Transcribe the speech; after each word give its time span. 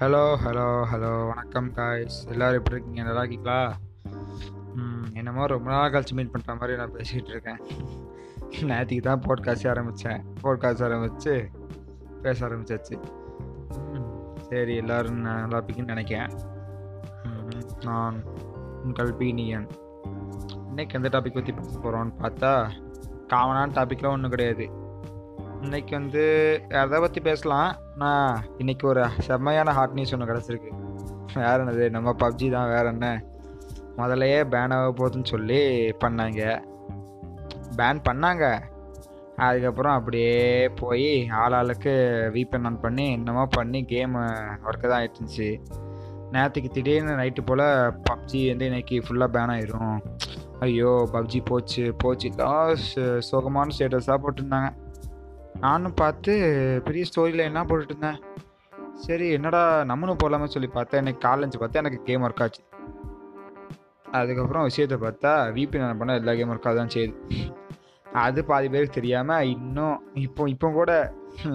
Hello 0.00 0.36
hello 0.44 0.84
hello 0.92 1.26
வணக்கம் 1.26 1.72
guys 1.72 2.26
எல்லோரும் 2.26 2.56
எப்படி 2.56 2.76
இருக்கீங்க? 2.76 3.02
நல்லா 3.02 3.18
இருக்கீங்களா? 3.18 3.76
என்னமோ 5.12 5.46
ரொம்ப 5.46 5.70
நாள் 5.70 5.92
கழிச்சு 5.92 6.12
மீட் 6.12 6.30
பண்ணுற 6.38 6.58
மாதிரி 6.58 6.76
நான் 6.76 6.92
பேசிகிட்டு 6.92 7.28
இருக்கேன். 7.28 7.58
நேற்றுக்கு 8.50 9.00
தான் 9.00 9.20
போட்காஸ்ட் 9.20 9.68
ஆரம்பித்தேன் 9.68 10.24
போட்காஸ்ட் 10.42 10.82
ஆரம்பித்து 10.82 11.50
பேச 12.22 12.48
ஆரம்பிச்சாச்சு. 12.48 13.02
ம், 13.92 14.36
சரி 14.40 14.76
எல்லோரும் 14.76 15.18
நல்லா 15.18 15.58
இருப்பீங்கன்னு 15.58 15.94
நினைக்கிறேன். 15.94 16.30
நான் 17.80 18.22
உங்கள் 18.84 19.12
பீனியன். 19.12 19.68
இன்னைக்கு 20.66 21.02
எந்த 21.02 21.20
டாபிக் 21.20 21.34
பற்றி 21.34 21.52
பேச 21.52 21.78
போகிறோன்னு 21.78 22.12
பார்த்தா 22.18 22.70
காமனான 23.26 23.70
டாப்பிக்லாம் 23.70 24.10
ஒன்றும் 24.10 24.30
கிடையாது. 24.30 24.77
இன்னைக்கு 25.64 25.92
வந்து 25.98 26.24
எதை 26.80 26.98
பற்றி 27.00 27.20
பேசலாம். 27.20 27.70
ஆனால் 27.94 28.42
இன்னைக்கு 28.58 28.84
ஒரு 28.88 29.02
செம்மையான 29.26 29.72
ஹாட் 29.78 29.94
நியூஸ் 29.96 30.12
ஒன்று 30.14 30.28
கிடச்சிருக்கு. 30.30 30.70
வேற 31.34 31.56
என்னது? 31.64 31.84
நம்ம 31.94 32.14
பப்ஜி 32.22 32.46
தான் 32.54 32.70
வேற 32.74 32.84
என்ன? 32.94 33.08
முதலையே 33.98 34.38
பேன் 34.52 34.74
ஆக 34.76 34.90
போகுதுன்னு 34.98 35.32
சொல்லி 35.34 35.60
பண்ணாங்க. 36.02 36.42
பேன் 37.78 38.04
பண்ணாங்க. 38.08 38.44
அதுக்கப்புறம் 39.46 39.96
அப்படியே 39.98 40.38
போய் 40.80 41.10
ஆளாளுக்கு 41.42 41.92
வீப்பன் 42.36 42.66
ஆன் 42.68 42.80
பண்ணி 42.80 43.06
என்னமோ 43.16 43.44
பண்ணி 43.58 43.80
கேமு 43.92 44.22
ஒர்க்கு 44.68 44.86
தான் 44.88 44.98
ஆயிட்டுருந்துச்சு 45.00 45.50
நேற்றுக்கு 46.34 46.70
திடீர்னு 46.76 47.20
நைட்டு 47.20 47.42
போல் 47.50 47.66
பப்ஜி 48.08 48.40
வந்து 48.48 48.66
இன்னைக்கு 48.70 48.96
ஃபுல்லாக 49.04 49.34
பேன் 49.36 49.52
ஆயிரும். 49.54 49.98
ஐயோ 50.66 50.92
பப்ஜி 51.12 51.40
போச்சு 51.50 51.84
போச்சு. 52.02 52.28
லாஸ் 52.42 52.90
சோகமான 53.28 53.74
ஸ்டேட்டஸாக 53.76 54.18
போட்டிருந்தாங்க. 54.24 54.70
நானும் 55.64 55.98
பார்த்து 56.00 56.32
பெரிய 56.86 57.04
ஸ்டோரியில் 57.10 57.48
என்ன 57.48 57.60
போட்டுட்டு 57.68 57.94
இருந்தேன் 57.94 58.18
சரி 59.04 59.26
என்னடா 59.36 59.62
நம்மளும் 59.90 60.20
போகலாமே 60.22 60.46
சொல்லி 60.54 60.68
பார்த்தேன். 60.76 61.02
எனக்கு 61.02 61.20
காலேஜ் 61.28 61.60
பார்த்தா 61.62 61.82
எனக்கு 61.82 61.98
கேம் 62.08 62.24
ஒர்க் 62.26 62.42
ஆச்சு. 62.44 62.62
அதுக்கப்புறம் 64.18 64.66
விஷயத்தை 64.68 64.96
பார்த்தா 65.04 65.32
விபி 65.56 65.80
நான் 65.82 66.00
பண்ண 66.00 66.18
எல்லா 66.20 66.34
கேம் 66.38 66.52
ஒர்க் 66.54 66.68
தான் 66.80 66.94
செய்யுது. 66.94 67.14
அது 68.24 68.40
பாதி 68.50 68.68
பேருக்கு 68.74 68.98
தெரியாமல் 68.98 69.48
இன்னும் 69.54 69.96
இப்போ 70.26 70.42
இப்போ 70.54 70.68
கூட 70.78 70.92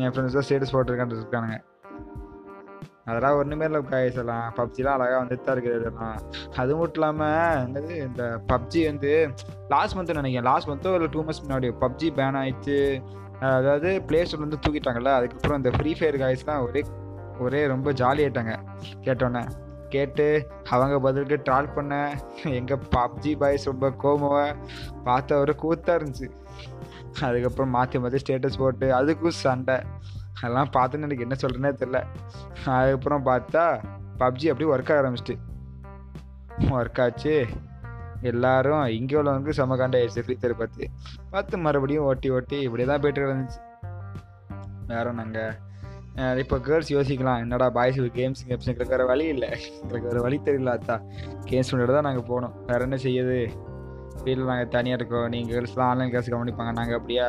என் 0.03 0.11
ஃப்ரெண்ட்ஸ் 0.11 0.37
தான் 0.37 0.45
ஸ்டேட்டஸ் 0.47 0.73
போட்டிருக்கான்னு 0.75 1.21
இருக்கானுங்க. 1.21 1.57
அதெல்லாம் 3.07 3.37
ஒன்றுமே 3.39 3.65
இல்லை 3.69 3.79
காய் 3.89 4.13
சொல்லலாம் 4.17 4.45
பப்ஜிலாம் 4.59 4.95
அழகாக 4.97 5.17
வந்துட்டு 5.21 5.45
தான் 5.47 5.55
இருக்குது 5.55 5.79
இதெல்லாம். 5.79 6.19
அது 6.61 6.71
மட்டும் 6.81 6.99
இல்லாமல் 7.01 7.57
என்னது 7.65 7.95
இந்த 8.07 8.23
பப்ஜி 8.51 8.81
வந்து 8.91 9.11
லாஸ்ட் 9.73 9.97
மந்த்து 9.97 10.19
நினைக்கிறேன். 10.19 10.49
லாஸ்ட் 10.51 10.69
மந்த்தோ 10.71 10.93
இல்லை 10.99 11.09
டூ 11.15 11.23
மந்த்ஸ் 11.25 11.43
முன்னாடி 11.45 11.69
பப்ஜி 11.83 12.09
பேன் 12.19 12.39
ஆயிடுச்சு. 12.41 12.79
அதாவது 13.41 13.89
ப்ளே 14.07 14.19
ஸ்டோர்லேருந்து 14.23 14.63
தூக்கிட்டாங்கல்ல 14.65 15.11
அதுக்கப்புறம் 15.17 15.57
இந்த 15.57 15.71
ஃப்ரீ 15.77 15.93
ஃபயர் 15.99 16.17
காய்ஸ்லாம் 16.23 16.63
ஒரே 16.67 16.83
ஒரே 17.45 17.61
ரொம்ப 17.73 17.91
ஜாலி 17.91 18.23
ஆயிட்டாங்க. 18.25 18.55
கேட்டோன்னே 19.05 19.43
கேட்டு 19.93 20.25
அவங்க 20.75 20.95
பதிலுக்கு 20.99 21.37
ட்ரால் 21.47 21.73
பண்ண 21.73 21.93
எங்கள் 22.59 22.83
பப்ஜி 22.95 23.33
பாய்ஸ் 23.41 23.69
ரொம்ப 23.71 23.89
கோமவை 24.03 24.45
பார்த்த 25.07 25.39
ஒரு 25.39 25.55
கூத்தாக 25.55 25.97
இருந்துச்சு. 25.99 26.29
அதுக்கப்புறம் 27.27 27.73
மாற்றி 27.77 27.99
மாற்றி 27.99 28.21
ஸ்டேட்டஸ் 28.23 28.61
போட்டு 28.61 28.87
அதுக்கும் 28.99 29.39
சண்டை. 29.43 29.77
அதெல்லாம் 30.37 30.71
பார்த்துன்னு 30.77 31.07
எனக்கு 31.07 31.25
என்ன 31.25 31.35
சொல்கிறேனே 31.41 31.71
தெரில 31.81 31.99
அதுக்கப்புறம் 32.75 33.25
பார்த்தா 33.25 33.65
பப்ஜி 34.21 34.47
அப்படியே 34.51 34.71
ஒர்க் 34.75 34.91
ஆக 34.93 35.01
ஆரம்பிச்சிட்டு. 35.01 35.35
ஒர்க் 36.77 37.01
ஆச்சு. 37.03 37.35
எல்லாரும் 38.31 38.83
இங்கே 38.97 39.15
உள்ளவங்க 39.19 39.53
செம 39.59 39.75
காண்ட 39.81 39.99
ஃப்ரீ 40.13 40.35
ஃபயர் 40.39 40.59
பார்த்து. 40.61 40.85
பார்த்து 41.33 41.63
மறுபடியும் 41.65 42.05
ஓட்டி 42.09 42.31
ஓட்டி 42.37 42.57
இப்படி 42.67 42.85
தான் 42.91 43.01
போயிட்டு 43.03 43.27
இருந்துச்சு 43.27 43.61
வேற 44.91 45.11
நாங்கள் 45.19 46.41
இப்போ 46.41 46.55
கேர்ள்ஸ் 46.65 46.91
யோசிக்கலாம். 46.95 47.41
என்னடா 47.43 47.67
பாய்ஸ் 47.77 47.99
கேம்ஸ் 48.17 48.41
கேம்ஸ் 48.47 48.67
எங்களுக்கு 48.71 48.95
வேறு 48.95 49.05
வழி 49.11 49.25
இல்லை. 49.35 49.49
எங்களுக்கு 49.81 50.09
வேறு 50.09 50.25
வழி 50.25 50.37
தெரியல 50.47 50.73
அத்தா. 50.77 50.95
கேம்ஸ் 51.49 51.71
பண்ணிட்டு 51.71 51.95
தான் 51.97 52.07
நாங்கள் 52.07 52.27
போனோம். 52.31 52.55
வேறு 52.69 52.85
என்ன 52.87 52.97
செய்யுது 53.05 53.37
வீட்டில் 54.25 54.49
நாங்கள் 54.51 54.71
தனியாக 54.75 54.99
இருக்கோம். 54.99 55.27
நீங்கள் 55.35 55.53
கேர்ள்ஸ்லாம் 55.53 55.89
ஆன்லைன் 55.91 56.11
கிளாஸ் 56.13 56.33
கவனிப்பாங்க. 56.33 56.73
நாங்கள் 56.79 56.97
அப்படியா? 56.99 57.27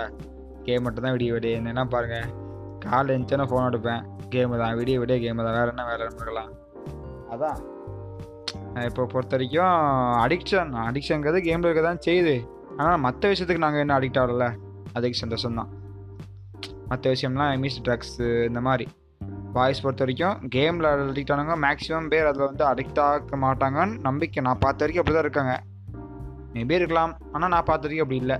கேம் 0.66 0.84
மட்டும் 0.86 1.06
தான் 1.06 1.14
விடிய 1.16 1.32
விடிய. 1.36 1.62
என்ன 1.72 1.84
பாருங்கள் 1.94 2.28
காலைல 2.84 3.12
எழுந்துச்சுன்னா 3.14 3.46
ஃபோன் 3.50 3.68
எடுப்பேன். 3.70 4.02
கேமு 4.34 4.60
தான். 4.62 4.74
விடிய 4.80 4.98
விடிய 5.02 5.16
கேமு 5.24 5.46
தான். 5.46 5.56
வேறு 5.58 5.72
என்ன 5.74 5.86
வேலை 5.90 6.06
இருக்கலாம் 6.08 6.52
அதான். 7.34 7.60
இப்போ 8.82 9.02
பொறுத்த 9.12 9.34
வரைக்கும் 9.36 9.74
அடிக்ஷன் 10.22 10.72
அடிக்ஷனுங்கிறது 10.86 11.40
கேமில் 11.46 11.68
இருக்க 11.68 11.82
தான் 11.86 12.00
செய்யுது. 12.06 12.34
ஆனால் 12.80 13.00
மற்ற 13.04 13.22
விஷயத்துக்கு 13.32 13.64
நாங்கள் 13.64 13.82
என்ன 13.84 13.96
அடிக்ட் 13.98 14.18
ஆகல? 14.22 14.46
அதுக்கு 14.96 15.20
சந்தோஷம் 15.22 15.58
தான். 15.60 15.70
மற்ற 16.90 17.04
விஷயம்லாம் 17.14 17.50
மீன்ஸ் 17.62 17.78
ட்ரக்ஸு 17.86 18.28
இந்த 18.48 18.60
மாதிரி. 18.68 18.86
பாய்ஸ் 19.56 19.82
பொறுத்த 19.84 20.04
வரைக்கும் 20.04 20.38
கேமில் 20.54 20.88
அடிக்ட் 21.12 21.32
ஆனவங்க 21.34 21.56
மேக்ஸிமம் 21.66 22.08
பேர் 22.14 22.28
அதில் 22.30 22.46
வந்து 22.48 22.64
அடிக்ட் 22.70 23.00
ஆக 23.04 23.36
மாட்டாங்கன்னு 23.44 23.94
நம்பிக்கை. 24.08 24.42
நான் 24.48 24.62
பார்த்த 24.64 24.84
வரைக்கும் 24.84 25.02
அப்படி 25.02 25.16
தான் 25.16 25.26
இருக்காங்க 25.26 25.54
மேபி 26.56 26.76
இருக்கலாம். 26.80 27.14
ஆனால் 27.34 27.52
நான் 27.54 27.68
பார்த்த 27.70 27.86
வரைக்கும் 27.86 28.06
அப்படி 28.06 28.20
இல்லை. 28.24 28.38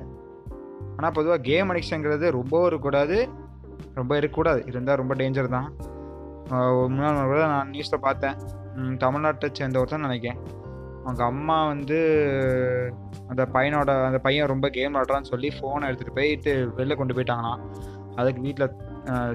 ஆனால் 0.96 1.14
பொதுவாக 1.18 1.40
கேம் 1.50 1.70
அடிக்ஷனுங்கிறது 1.74 2.26
ரொம்ப 2.38 2.54
இருக்கக்கூடாது. 2.66 3.18
ரொம்ப 4.00 4.12
இருக்கக்கூடாது. 4.20 4.60
இருந்தால் 4.72 5.00
ரொம்ப 5.02 5.14
டேஞ்சர் 5.22 5.54
தான். 5.56 5.70
முன்னாள் 6.92 7.32
கூட 7.32 7.40
நான் 7.54 7.72
நியூஸில் 7.74 8.04
பார்த்தேன். 8.08 8.36
தமிழ்நாட்டை 9.02 9.48
சேர்ந்த 9.58 9.80
ஒருத்தன் 9.80 10.06
நினைக்கிறேன். 10.08 10.40
அவங்க 11.04 11.22
அம்மா 11.32 11.56
வந்து 11.72 11.98
அந்த 13.30 13.42
பையனோட 13.54 13.90
அந்த 14.08 14.18
பையன் 14.26 14.50
ரொம்ப 14.52 14.66
கேம் 14.76 14.94
விளாட்றான்னு 14.94 15.30
சொல்லி 15.32 15.48
ஃபோனை 15.56 15.88
எடுத்துகிட்டு 15.90 16.18
போயிட்டு 16.18 16.52
வெளில 16.78 16.96
கொண்டு 17.00 17.16
போயிட்டாங்களாம். 17.16 17.62
அதுக்கு 18.20 18.40
வீட்டில் 18.46 18.74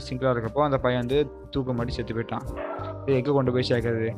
சிங்கிளாக 0.06 0.34
இருக்கிறப்போ 0.34 0.62
அந்த 0.68 0.78
பையன் 0.86 1.02
வந்து 1.04 1.20
தூக்கம் 1.54 1.78
மாட்டி 1.80 1.96
செத்து 1.96 2.16
போயிட்டான். 2.18 2.46
இது 3.06 3.18
எங்கே 3.20 3.34
கொண்டு 3.38 3.54
போய் 3.56 3.70
சேர்க்கறது? 3.72 4.10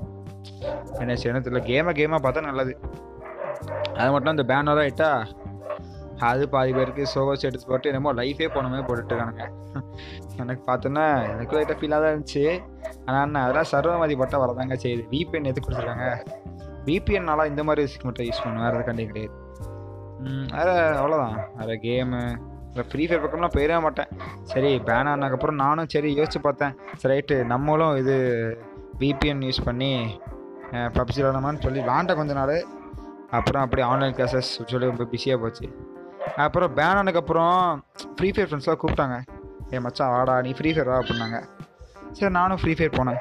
என்ன 1.02 1.14
செய்யணும் 1.22 1.46
தெரியல. 1.46 1.62
கேமை 1.72 1.94
கேமாக 2.00 2.22
பார்த்தா 2.26 2.42
நல்லது. 2.50 2.74
அது 4.00 4.10
மட்டும் 4.14 4.34
அந்த 4.34 4.46
பேனராக 4.52 4.84
ஆகிட்டா 4.86 5.12
அது 6.30 6.44
பாதி 6.54 6.72
பேருக்கு 6.78 7.04
சோகோ 7.14 7.34
எடுத்து 7.50 7.66
போட்டு 7.72 7.90
என்னமோ 7.92 8.12
லைஃபே 8.20 8.48
போனமே 8.56 8.82
போட்டுட்டுருக்கானுங்க 8.88 9.46
எனக்கு 10.42 10.64
பார்த்தோன்னா 10.70 11.06
எனக்கு 11.34 11.56
லைட்டாக 11.58 11.78
ஃபீலாக 11.80 12.00
தான் 12.04 12.12
இருந்துச்சு. 12.14 12.46
ஆனால் 13.08 13.24
என்ன 13.28 13.42
அதெல்லாம் 13.46 13.70
சர்வமதி 13.74 14.16
போட்டால் 14.22 14.44
வரதாங்க 14.44 14.78
செய்யுது. 14.84 15.04
விபிஎன் 15.14 15.50
எதுக்கு 15.52 15.68
கொடுத்துருக்காங்க. 15.68 16.08
விபிஎன்னால 16.88 17.46
இந்த 17.52 17.64
மாதிரி 17.68 17.86
விஷயம் 17.88 18.08
மட்டும் 18.10 18.28
யூஸ் 18.30 18.44
பண்ணுவேன் 18.46 18.72
வேறு 18.74 18.88
கண்டிப்பாக 18.90 19.12
கிடையாது. 19.14 19.36
வேறு 20.56 20.74
அவ்வளோதான் 21.02 21.38
வேறு 21.60 21.76
கேமு 21.86 22.22
இல்லை 22.72 22.84
ஃப்ரீ 22.90 23.04
ஃபயர் 23.08 23.24
பக்கம்லாம் 23.24 23.56
போயிடவே 23.56 23.80
மாட்டேன். 23.86 24.12
சரி 24.52 24.70
பேன் 24.90 25.10
ஆனதுக்கப்புறம் 25.14 25.58
நானும் 25.64 25.90
சரி 25.94 26.10
யோசிச்சு 26.20 26.40
பார்த்தேன். 26.48 26.76
சரி 27.02 27.14
ரைட்டு 27.14 27.38
நம்மளும் 27.54 27.96
இது 28.02 28.16
விபிஎன் 29.02 29.42
யூஸ் 29.48 29.66
பண்ணி 29.70 29.92
பப்ஜி 30.98 31.20
விளாடணுமான்னு 31.22 31.64
சொல்லி 31.66 31.80
விளாண்ட 31.86 32.14
கொஞ்ச 32.20 32.34
நாள். 32.40 32.56
அப்புறம் 33.38 33.64
அப்படியே 33.66 33.86
ஆன்லைன் 33.92 34.16
கிளாஸஸ் 34.18 34.52
சொல்லி 34.72 34.92
ரொம்ப 34.92 35.08
பிஸியாக 35.14 35.42
போச்சு. 35.44 35.68
அப்புறம் 36.44 36.74
பேன் 36.78 36.98
ஆனதுக்கப்புறம் 37.00 37.60
ஃப்ரீ 38.18 38.30
ஃபயர் 38.34 38.50
ஃப்ரெண்ட்ஸ்லாம் 38.50 38.82
கூப்பிட்டாங்க. 38.82 39.18
ஏ 39.74 39.80
மச்சான் 39.86 40.12
வாடா 40.14 40.36
நீ 40.46 40.52
ஃப்ரீ 40.58 40.70
ஃபயர் 40.76 40.90
வா? 40.92 40.98
அப்படின்னாங்க. 41.02 41.40
சரி 42.18 42.34
நானும் 42.40 42.60
ஃப்ரீ 42.62 42.74
ஃபயர் 42.78 42.98
போனேன். 43.00 43.20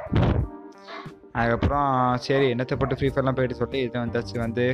அதுக்கப்புறம் 1.39 1.91
சரி 2.27 2.47
என்னத்தை 2.53 2.77
போட்டு 2.79 2.99
ஃப்ரீ 3.01 3.09
ஃபயர்லாம் 3.13 3.39
போயிட்டு 3.39 3.59
சொல்லி 3.61 3.79
இது 3.87 3.97
வந்தாச்சு 4.05 4.37
வந்து 4.45 4.65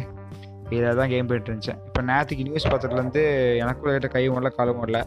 இதில் 0.71 0.99
தான் 1.01 1.11
கேம் 1.13 1.29
போயிட்டு 1.31 1.51
இருந்துச்சேன் 1.51 1.81
இப்போ 1.89 2.01
நேற்றுக்கு 2.11 2.47
நியூஸ் 2.47 2.69
பார்த்ததுலேருந்து 2.73 3.23
எனக்கும் 3.63 3.89
லைட்டாக 3.91 4.13
கை 4.15 4.23
வரல 4.29 4.51
காலும் 4.59 4.81
வரல. 4.83 5.01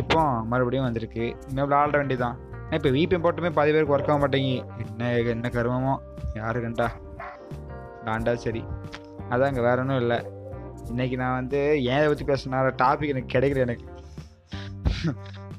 இப்போ 0.00 0.20
மறுபடியும் 0.50 0.86
வந்திருக்கு. 0.88 1.24
இன்னும் 1.50 1.66
விளாட 1.68 1.96
வேண்டியதான் 2.00 2.36
இப்போ 2.76 2.88
விபிஎம் 2.96 3.24
போட்டுமே 3.24 3.50
பாதி 3.56 3.72
பேருக்கு 3.72 3.94
ஒர்க் 3.96 4.10
ஆக 4.12 4.18
மாட்டேங்கி 4.22 4.54
என்ன 4.82 5.10
என்ன 5.34 5.48
கருமமோ? 5.56 5.94
யாரு 6.40 6.60
கண்டா? 6.60 6.86
டாண்டா 8.06 8.34
சரி. 8.44 8.62
அதாங்க 9.32 9.60
வேற 9.68 9.76
ஒன்றும் 9.80 10.00
இல்லை. 10.04 10.18
இன்னைக்கு 10.88 11.16
நான் 11.16 11.34
வந்து 11.34 11.60
ஏன் 11.84 12.00
இதை 12.00 12.08
பற்றி 12.08 12.26
பேசினா 12.30 12.58
டாபிக் 12.82 13.12
எனக்கு 13.12 13.38
கிடைக்கல 13.38 13.64
எனக்கு. 13.66 13.86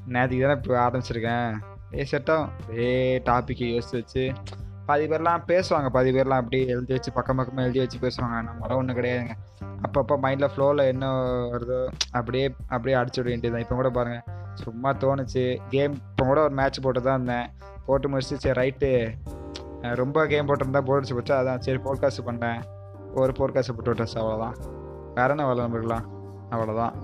நேற்றுக்கு 0.08 0.44
தானே 0.44 0.56
இப்போ 0.56 0.76
ஆரம்பிச்சிருக்கேன். 0.86 1.54
ஏ 1.96 2.06
செட்டம் 2.10 2.46
ஏ 2.78 3.18
டாப்பிக்கை 3.18 3.66
யோசிச்சு 3.72 3.98
வச்சு. 4.00 4.32
பாதி 4.86 5.06
பேர்லாம் 5.06 5.44
பேசுவாங்க 5.50 5.88
பாதி 5.88 6.10
பேர்லாம் 6.16 6.40
அப்படியே 6.42 6.66
எழுதி 6.66 6.92
வச்சு 6.92 7.12
பக்கம் 7.12 7.36
பக்கமாக 7.36 7.66
எழுதி 7.68 7.78
வச்சு 7.78 7.98
பேசுவாங்க. 7.98 8.38
நம்மளாம் 8.48 8.80
ஒன்றும் 8.80 8.96
கிடையாதுங்க. 8.96 9.34
அப்பப்போ 9.86 10.14
மைண்டில் 10.24 10.52
ஃப்ளோவில் 10.54 10.86
என்ன 10.86 11.06
வருதோ 11.52 11.78
அப்படியே 12.10 12.46
அப்படியே 12.66 12.96
அடிச்சு 13.00 13.20
விட 13.20 13.28
வேண்டியதுதான். 13.28 13.64
இப்போ 13.64 13.74
கூட 13.74 13.90
பாருங்கள் 13.90 14.24
சும்மா 14.54 14.92
தோணுச்சு. 14.92 15.58
கேம் 15.68 15.92
இப்போ 15.92 16.24
கூட 16.24 16.42
ஒரு 16.42 16.54
மேட்ச் 16.54 16.80
போட்டு 16.80 17.02
தான் 17.02 17.14
இருந்தேன். 17.14 17.48
போட்டு 17.86 18.08
முடிச்சு 18.08 18.38
சரி 18.38 18.56
ரைட்டு 18.60 18.90
ரொம்ப 19.80 20.26
கேம் 20.26 20.48
போட்டிருந்தா 20.48 20.80
போர் 20.80 21.00
அடிச்சு 21.00 21.14
போச்சு? 21.14 21.34
அதான் 21.34 21.58
சரி 21.58 21.78
போட்காஸ்ட் 21.84 22.26
பண்ணேன். 22.26 22.60
ஒரு 23.14 23.32
போட்காஸ்ட் 23.38 23.74
போட்டு 23.76 23.92
விட்டாச்சு 23.92 24.18
அவ்வளோதான் 24.22 24.56
வேற 25.14 25.28
என்ன 25.34 25.46
வேலை 25.46 25.64
நம்மளுக்குலாம் 25.64 26.06
அவ்வளோதான் 26.50 26.94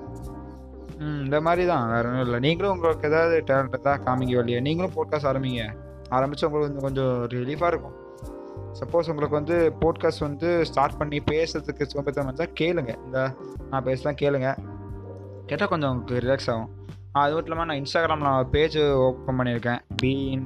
ம் 1.04 1.20
இந்த 1.24 1.40
மாதிரி 1.40 1.66
தான் 1.66 1.90
வேற 1.90 2.08
ஒன்றும் 2.08 2.24
இல்லை. 2.24 2.38
நீங்களும் 2.38 2.72
உங்களுக்கு 2.74 3.08
ஏதாவது 3.08 3.36
டேலண்ட் 3.48 3.76
தான் 3.86 4.02
காமிங்க 4.06 4.34
வழியா 4.38 4.60
நீங்களும் 4.60 4.94
போட்காஸ்ட் 4.96 5.28
ஆரம்பிங்க. 5.30 5.64
ஆரம்பித்து 6.08 6.46
உங்களுக்கு 6.46 6.72
வந்து 6.72 6.84
கொஞ்சம் 6.86 7.14
ரிலீஃபாக 7.34 7.70
இருக்கும். 7.72 7.96
சப்போஸ் 8.80 9.08
உங்களுக்கு 9.12 9.38
வந்து 9.38 9.56
போட்காஸ்ட் 9.80 10.26
வந்து 10.26 10.48
ஸ்டார்ட் 10.64 10.98
பண்ணி 10.98 11.18
பேசுறதுக்கு 11.30 11.86
சோம்பேத்தனம் 11.92 12.30
வந்தால் 12.30 12.52
கேளுங்க. 12.60 12.92
இந்த 13.06 13.18
நான் 13.70 13.86
பேசலாம் 13.88 14.18
கேளுங்க. 14.22 14.50
கேட்டால் 15.46 15.68
கொஞ்சம் 15.68 15.90
உங்களுக்கு 15.90 16.24
ரிலாக்ஸ் 16.26 16.50
ஆகும். 16.52 16.70
அது 17.12 17.32
மட்டும் 17.34 17.52
இல்லாமல் 17.52 17.70
நான் 17.70 17.80
இன்ஸ்டாகிராமில் 17.82 18.50
பேஜ் 18.54 18.78
ஓப்பன் 19.06 19.38
பண்ணியிருக்கேன். 19.40 19.80
பீன் 20.02 20.44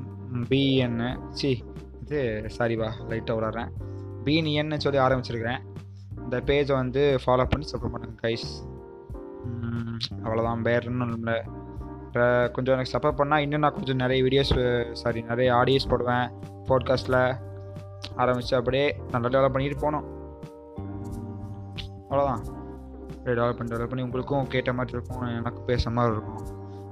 பிஎன்னு 0.51 1.09
சி 1.31 1.51
இது 2.03 2.21
சாரிவா 2.59 2.89
லைட்டாக 3.11 3.37
விளாட்றேன் 3.39 3.73
பீனியன்னு 4.25 4.77
சொல்லி 4.85 4.99
ஆரம்பிச்சிருக்கிறேன். 5.07 5.63
இந்த 6.25 6.39
பேஜை 6.49 6.75
வந்து 6.83 7.03
ஃபாலோ 7.25 7.45
பண்ணி 7.53 7.67
சப்போர்ட் 7.73 7.95
பண்ணுங்கள் 7.95 8.23
கைஸ் 8.27 8.49
அவ்வளோதான் 10.25 10.65
வேறு 10.69 10.91
ஒன்றும் 10.93 11.15
இல்லை. 11.19 11.37
கொஞ்சம் 12.55 12.75
எனக்கு 12.75 12.93
சப்போர்ட் 12.93 13.19
பண்ணால் 13.21 13.43
இன்னும் 13.45 13.63
நான் 13.65 13.77
கொஞ்சம் 13.77 14.01
நிறைய 14.03 14.19
வீடியோஸ் 14.27 14.53
சாரி 15.03 15.21
நிறைய 15.31 15.49
ஆடியோஸ் 15.61 15.91
போடுவேன். 15.93 16.27
பாட்காஸ்ட்டில் 16.69 17.21
ஆரம்பித்து 18.23 18.55
அப்படியே 18.59 18.85
நல்லா 19.13 19.29
டெவலப் 19.35 19.55
பண்ணிட்டு 19.55 19.79
போனோம் 19.85 20.07
அவ்வளோதான் 22.09 22.43
அப்படியே 23.15 23.37
டெவலப் 23.39 23.59
பண்ணி 23.59 23.73
டெவலப் 23.73 23.93
பண்ணி 23.93 24.07
உங்களுக்கும் 24.07 24.51
கேட்ட 24.55 24.73
மாதிரி 24.79 24.97
இருக்கும் 24.97 25.23
எனக்கும் 25.41 25.67
பேசுகிற 25.71 25.93
மாதிரி 25.99 26.15
இருக்கும். 26.17 26.41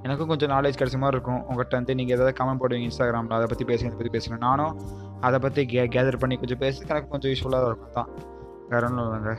எனக்கும் 0.06 0.30
கொஞ்சம் 0.32 0.52
நாலேஜ் 0.54 0.78
கிடைச்ச 0.80 0.98
மாதிரி 1.02 1.16
இருக்கும். 1.18 1.42
உங்கள்கிட்ட 1.48 1.76
வந்து 1.80 1.96
நீங்கள் 1.98 2.16
எதாவது 2.16 2.36
கமெண்ட் 2.38 2.62
போடுவீங்க 2.62 2.88
இன்ஸ்டாகிராமில் 2.88 3.36
அதை 3.38 3.48
பற்றி 3.52 3.66
பேசுங்க 3.70 3.90
இதை 3.90 3.98
பற்றி 4.00 4.14
பேசுகிறேன் 4.16 4.44
நானும் 4.48 4.74
அதை 5.26 5.38
பற்றி 5.44 5.62
கே 5.72 5.82
கேதர் 5.96 6.20
பண்ணி 6.22 6.36
கொஞ்சம் 6.42 6.62
பேசுறதுக்கு 6.64 6.94
எனக்கு 6.94 7.12
கொஞ்சம் 7.14 7.32
யூஸ்ஃபுல்லாக 7.32 7.68
இருக்கும் 7.70 7.96
தான் 7.98 8.10
வேற 8.74 8.86
ஒன்றும் 8.90 9.06
இல்லைங்க 9.08 9.32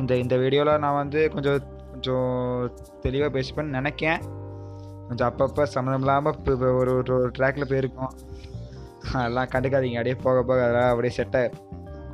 இந்த 0.00 0.12
இந்த 0.22 0.34
வீடியோவில் 0.42 0.80
நான் 0.84 1.00
வந்து 1.02 1.20
கொஞ்சம் 1.34 1.60
கொஞ்சம் 1.92 2.28
தெளிவாக 3.04 3.30
பேசிப்பேன்னு 3.36 3.76
நினைக்கேன். 3.78 4.20
கொஞ்சம் 5.08 5.28
அப்பப்போ 5.30 5.64
சம்மந்தம் 5.74 6.04
இல்லாமல் 6.04 6.36
இப்போ 6.36 6.70
ஒரு 6.80 6.92
ஒரு 6.98 7.30
ட்ராக்கில் 7.38 7.70
போயிருக்கோம். 7.72 8.12
அதெல்லாம் 9.18 9.50
கண்டுக்காதீங்க. 9.54 9.98
அப்படியே 10.00 10.16
போக 10.26 10.38
போக 10.48 10.60
அதெல்லாம் 10.66 10.92
அப்படியே 10.92 11.14
செட் 11.18 11.36
ஆயிரும் 11.40 11.62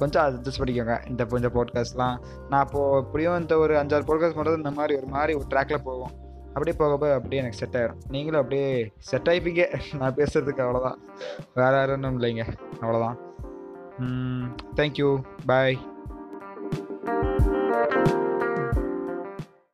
கொஞ்சம் 0.01 0.23
அட்ஜஸ்ட் 0.27 0.61
பண்ணிக்கோங்க. 0.61 0.95
இந்த 1.11 1.23
கொஞ்சம் 1.33 1.55
போட்காஸ்ட்லாம் 1.57 2.17
நான் 2.51 2.65
இப்போது 2.67 2.99
எப்படியும் 3.03 3.39
இந்த 3.43 3.55
ஒரு 3.65 3.75
அஞ்சாறு 3.81 4.09
போட்காஸ்ட் 4.11 4.39
பண்ணுறது 4.39 4.61
இந்த 4.63 4.73
மாதிரி 4.79 4.95
ஒரு 5.01 5.09
மாதிரி 5.15 5.33
ஒரு 5.41 5.49
ட்ராக்கில் 5.53 5.85
போவோம். 5.89 6.13
அப்படியே 6.55 6.75
போக 6.83 6.93
போக 7.03 7.13
அப்படியே 7.19 7.41
எனக்கு 7.43 7.61
செட் 7.63 7.77
ஆயிரும். 7.81 8.01
நீங்களும் 8.15 8.41
அப்படியே 8.43 8.69
செட் 9.11 9.29
ஆகிப்பீங்க 9.33 9.65
நான் 10.01 10.17
பேசுகிறதுக்கு 10.21 10.65
அவ்வளோதான் 10.67 10.99
வேறு 11.61 11.79
யாரும் 11.79 11.97
ஒன்றும் 11.99 12.19
இல்லைங்க. 12.21 12.47
அவ்வளோதான் 12.83 13.19
தேங்க்யூ 14.79 15.11
பாய் 15.53 15.79